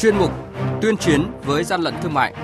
[0.00, 0.30] chuyên mục
[0.82, 2.34] Tuyên chiến với gian lận thương mại.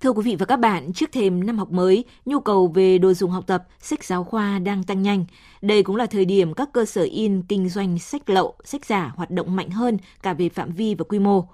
[0.00, 3.14] Thưa quý vị và các bạn, trước thềm năm học mới, nhu cầu về đồ
[3.14, 5.24] dùng học tập, sách giáo khoa đang tăng nhanh.
[5.62, 9.12] Đây cũng là thời điểm các cơ sở in kinh doanh sách lậu, sách giả
[9.16, 11.44] hoạt động mạnh hơn cả về phạm vi và quy mô.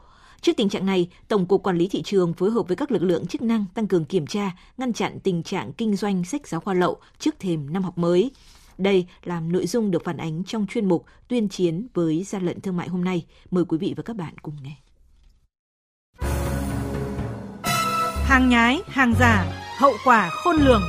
[0.40, 3.02] Trước tình trạng này, Tổng cục Quản lý thị trường phối hợp với các lực
[3.02, 6.60] lượng chức năng tăng cường kiểm tra, ngăn chặn tình trạng kinh doanh sách giáo
[6.60, 8.30] khoa lậu trước thềm năm học mới.
[8.78, 12.60] Đây là nội dung được phản ánh trong chuyên mục Tuyên chiến với gian lận
[12.60, 13.26] thương mại hôm nay.
[13.50, 14.76] Mời quý vị và các bạn cùng nghe.
[18.24, 20.82] Hàng nhái, hàng giả, hậu quả khôn lường.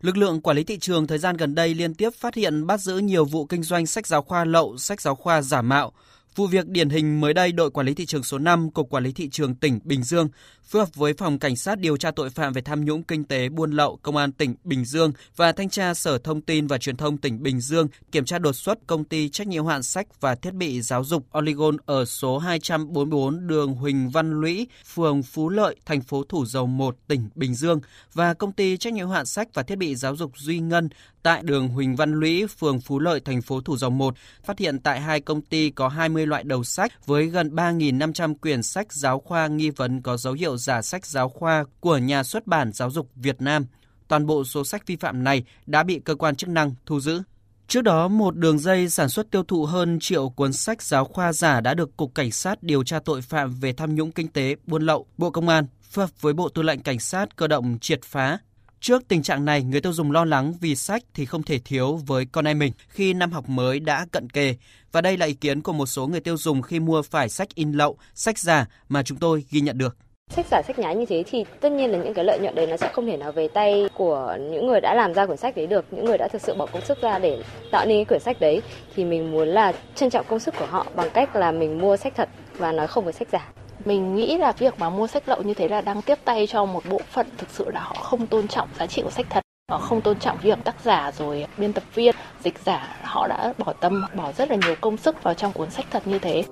[0.00, 2.80] Lực lượng quản lý thị trường thời gian gần đây liên tiếp phát hiện bắt
[2.80, 5.92] giữ nhiều vụ kinh doanh sách giáo khoa lậu, sách giáo khoa giả mạo.
[6.36, 9.04] Vụ việc điển hình mới đây, đội quản lý thị trường số 5, Cục Quản
[9.04, 10.28] lý thị trường tỉnh Bình Dương
[10.66, 13.48] phối hợp với Phòng Cảnh sát điều tra tội phạm về tham nhũng kinh tế
[13.48, 16.96] buôn lậu Công an tỉnh Bình Dương và Thanh tra Sở Thông tin và Truyền
[16.96, 20.34] thông tỉnh Bình Dương kiểm tra đột xuất công ty trách nhiệm hạn sách và
[20.34, 25.76] thiết bị giáo dục Oligon ở số 244 đường Huỳnh Văn Lũy, phường Phú Lợi,
[25.86, 27.80] thành phố Thủ Dầu Một, tỉnh Bình Dương
[28.12, 30.88] và công ty trách nhiệm hạn sách và thiết bị giáo dục Duy Ngân
[31.22, 34.78] tại đường Huỳnh Văn Lũy, phường Phú Lợi, thành phố Thủ Dầu Một, phát hiện
[34.78, 39.20] tại hai công ty có 20 loại đầu sách với gần 3.500 quyển sách giáo
[39.20, 42.90] khoa nghi vấn có dấu hiệu giả sách giáo khoa của nhà xuất bản giáo
[42.90, 43.66] dục Việt Nam.
[44.08, 47.22] Toàn bộ số sách vi phạm này đã bị cơ quan chức năng thu giữ.
[47.68, 51.32] Trước đó, một đường dây sản xuất tiêu thụ hơn triệu cuốn sách giáo khoa
[51.32, 54.56] giả đã được Cục Cảnh sát điều tra tội phạm về tham nhũng kinh tế,
[54.66, 57.78] buôn lậu, Bộ Công an phối hợp với Bộ Tư lệnh Cảnh sát cơ động
[57.80, 58.38] triệt phá.
[58.86, 61.98] Trước tình trạng này, người tiêu dùng lo lắng vì sách thì không thể thiếu
[62.06, 64.54] với con em mình khi năm học mới đã cận kề.
[64.92, 67.48] Và đây là ý kiến của một số người tiêu dùng khi mua phải sách
[67.54, 69.96] in lậu, sách giả mà chúng tôi ghi nhận được.
[70.30, 72.66] Sách giả sách nhái như thế thì tất nhiên là những cái lợi nhuận đấy
[72.66, 75.56] nó sẽ không thể nào về tay của những người đã làm ra quyển sách
[75.56, 77.42] đấy được, những người đã thực sự bỏ công sức ra để
[77.72, 78.62] tạo nên cái quyển sách đấy
[78.96, 81.96] thì mình muốn là trân trọng công sức của họ bằng cách là mình mua
[81.96, 83.52] sách thật và nói không với sách giả.
[83.84, 86.64] Mình nghĩ là việc mà mua sách lậu như thế là đang tiếp tay cho
[86.64, 89.40] một bộ phận thực sự là họ không tôn trọng giá trị của sách thật.
[89.70, 92.14] Họ không tôn trọng việc tác giả rồi biên tập viên,
[92.44, 95.70] dịch giả, họ đã bỏ tâm, bỏ rất là nhiều công sức vào trong cuốn
[95.70, 96.44] sách thật như thế.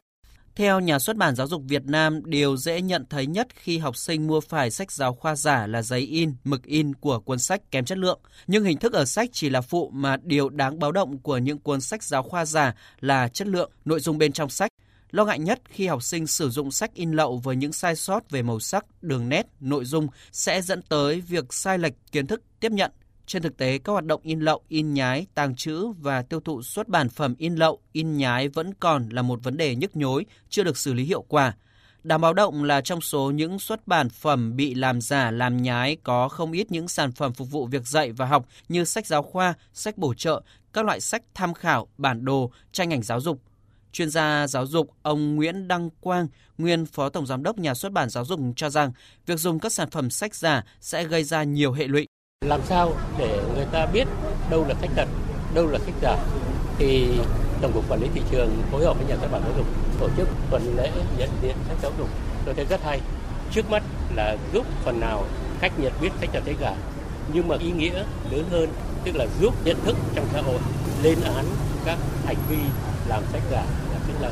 [0.57, 3.97] Theo nhà xuất bản giáo dục Việt Nam, điều dễ nhận thấy nhất khi học
[3.97, 7.71] sinh mua phải sách giáo khoa giả là giấy in, mực in của cuốn sách
[7.71, 8.21] kém chất lượng.
[8.47, 11.59] Nhưng hình thức ở sách chỉ là phụ mà điều đáng báo động của những
[11.59, 14.71] cuốn sách giáo khoa giả là chất lượng, nội dung bên trong sách.
[15.15, 18.31] Lo ngại nhất khi học sinh sử dụng sách in lậu với những sai sót
[18.31, 22.43] về màu sắc, đường nét, nội dung sẽ dẫn tới việc sai lệch kiến thức
[22.61, 22.91] tiếp nhận.
[23.27, 26.63] Trên thực tế, các hoạt động in lậu, in nhái, tàng trữ và tiêu thụ
[26.63, 30.27] xuất bản phẩm in lậu, in nhái vẫn còn là một vấn đề nhức nhối,
[30.49, 31.55] chưa được xử lý hiệu quả.
[32.03, 35.97] Đáng báo động là trong số những xuất bản phẩm bị làm giả, làm nhái
[36.03, 39.23] có không ít những sản phẩm phục vụ việc dạy và học như sách giáo
[39.23, 40.43] khoa, sách bổ trợ,
[40.73, 43.41] các loại sách tham khảo, bản đồ, tranh ảnh giáo dục,
[43.95, 46.29] Chuyên gia giáo dục ông Nguyễn Đăng Quang,
[46.59, 48.93] nguyên Phó Tổng Giám đốc Nhà xuất bản giáo dục cho rằng
[49.27, 52.07] việc dùng các sản phẩm sách giả sẽ gây ra nhiều hệ lụy.
[52.45, 54.05] Làm sao để người ta biết
[54.51, 55.09] đâu là sách thật,
[55.55, 56.17] đâu là sách giả
[56.79, 57.09] thì
[57.61, 59.67] Tổng cục Quản lý thị trường phối hợp với Nhà xuất bản giáo dục
[60.01, 62.09] tổ chức tuần lễ nhận diện sách giáo dục.
[62.45, 63.01] Tôi thấy rất hay.
[63.53, 63.83] Trước mắt
[64.15, 65.27] là giúp phần nào
[65.61, 66.77] khách nhận biết sách thật sách giả
[67.35, 68.69] nhưng mà ý nghĩa lớn hơn
[69.05, 70.59] tức là giúp nhận thức trong xã hội
[71.03, 71.45] lên án
[71.85, 72.59] các hành vi
[73.09, 73.65] làm sách giả
[74.09, 74.31] tức là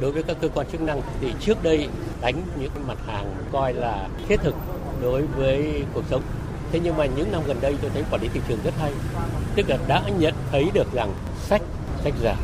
[0.00, 1.88] đối với các cơ quan chức năng thì trước đây
[2.20, 4.54] đánh những mặt hàng coi là thiết thực
[5.02, 6.22] đối với cuộc sống.
[6.72, 8.92] Thế nhưng mà những năm gần đây tôi thấy quản lý thị trường rất hay.
[9.54, 11.62] Tức là đã nhận thấy được rằng sách
[12.04, 12.36] sách giả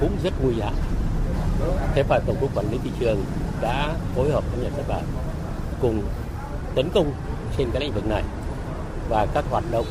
[0.00, 0.72] cũng rất nguy hại.
[1.94, 3.24] Thế phải tổng cục quản lý thị trường
[3.60, 5.04] đã phối hợp với nhà xuất bản
[5.80, 6.02] cùng
[6.74, 7.12] tấn công
[7.58, 8.22] trên cái lĩnh vực này.
[9.08, 9.86] Và các hoạt động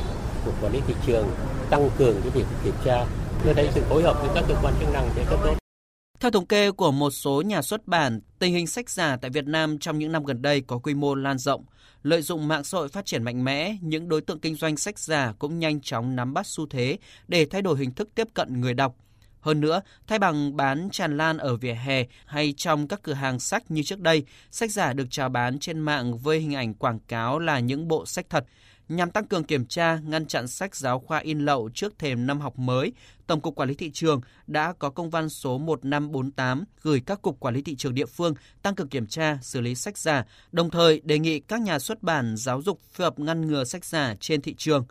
[0.46, 1.28] của quản lý thị trường
[1.70, 3.06] tăng cường cái việc kiểm tra
[3.44, 5.58] tôi thấy sự phối hợp với các cơ quan chức năng sẽ rất tốt
[6.24, 9.48] theo thống kê của một số nhà xuất bản, tình hình sách giả tại Việt
[9.48, 11.66] Nam trong những năm gần đây có quy mô lan rộng.
[12.04, 15.00] Lợi dụng mạng xã hội phát triển mạnh mẽ, những đối tượng kinh doanh sách
[15.00, 16.98] giả cũng nhanh chóng nắm bắt xu thế
[17.28, 18.96] để thay đổi hình thức tiếp cận người đọc.
[19.40, 23.40] Hơn nữa, thay bằng bán tràn lan ở vỉa hè hay trong các cửa hàng
[23.40, 27.00] sách như trước đây, sách giả được chào bán trên mạng với hình ảnh quảng
[27.00, 28.46] cáo là những bộ sách thật.
[28.96, 32.40] Nhằm tăng cường kiểm tra, ngăn chặn sách giáo khoa in lậu trước thềm năm
[32.40, 32.94] học mới,
[33.28, 37.40] Tổng cục Quản lý thị trường đã có công văn số 1548 gửi các cục
[37.40, 40.70] quản lý thị trường địa phương tăng cường kiểm tra, xử lý sách giả, đồng
[40.70, 44.16] thời đề nghị các nhà xuất bản giáo dục phối hợp ngăn ngừa sách giả
[44.20, 44.86] trên thị trường.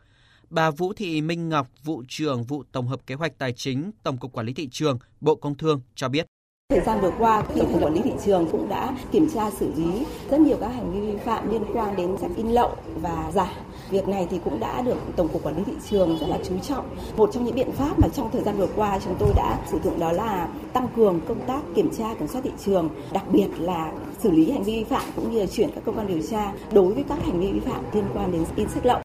[0.51, 4.19] Bà Vũ Thị Minh Ngọc, vụ trưởng vụ tổng hợp kế hoạch tài chính, Tổng
[4.19, 6.27] cục Quản lý thị trường, Bộ Công Thương cho biết.
[6.69, 9.73] Thời gian vừa qua, thì cục Quản lý thị trường cũng đã kiểm tra xử
[9.77, 13.31] lý rất nhiều các hành vi vi phạm liên quan đến sách in lậu và
[13.35, 13.53] giả.
[13.93, 16.59] Việc này thì cũng đã được Tổng cục Quản lý thị trường rất là chú
[16.59, 16.97] trọng.
[17.17, 19.79] Một trong những biện pháp mà trong thời gian vừa qua chúng tôi đã sử
[19.85, 23.49] dụng đó là tăng cường công tác kiểm tra kiểm soát thị trường, đặc biệt
[23.59, 23.93] là
[24.23, 26.53] xử lý hành vi vi phạm cũng như là chuyển các cơ quan điều tra
[26.73, 29.01] đối với các hành vi vi phạm liên quan đến in sách lậu.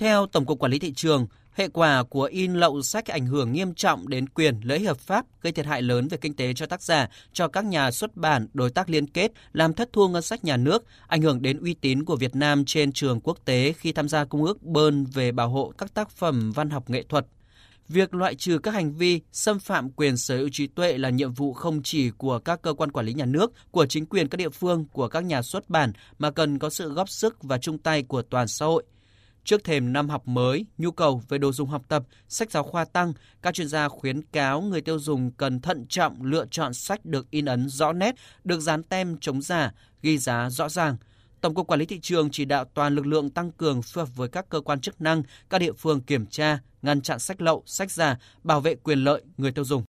[0.00, 3.52] Theo Tổng cục Quản lý thị trường, hệ quả của in lậu sách ảnh hưởng
[3.52, 6.66] nghiêm trọng đến quyền lợi hợp pháp, gây thiệt hại lớn về kinh tế cho
[6.66, 10.22] tác giả, cho các nhà xuất bản, đối tác liên kết, làm thất thu ngân
[10.22, 13.72] sách nhà nước, ảnh hưởng đến uy tín của Việt Nam trên trường quốc tế
[13.72, 17.02] khi tham gia công ước Bơn về bảo hộ các tác phẩm văn học nghệ
[17.02, 17.26] thuật.
[17.88, 21.32] Việc loại trừ các hành vi xâm phạm quyền sở hữu trí tuệ là nhiệm
[21.32, 24.36] vụ không chỉ của các cơ quan quản lý nhà nước, của chính quyền các
[24.36, 27.78] địa phương, của các nhà xuất bản mà cần có sự góp sức và chung
[27.78, 28.84] tay của toàn xã hội.
[29.50, 32.84] Trước thềm năm học mới, nhu cầu về đồ dùng học tập, sách giáo khoa
[32.84, 33.12] tăng,
[33.42, 37.30] các chuyên gia khuyến cáo người tiêu dùng cần thận trọng lựa chọn sách được
[37.30, 38.14] in ấn rõ nét,
[38.44, 40.96] được dán tem chống giả, ghi giá rõ ràng.
[41.40, 44.16] Tổng cục Quản lý thị trường chỉ đạo toàn lực lượng tăng cường phối hợp
[44.16, 47.62] với các cơ quan chức năng, các địa phương kiểm tra, ngăn chặn sách lậu,
[47.66, 49.82] sách giả, bảo vệ quyền lợi người tiêu dùng.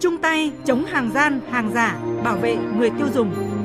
[0.00, 3.63] Chung tay chống hàng gian, hàng giả, bảo vệ người tiêu dùng.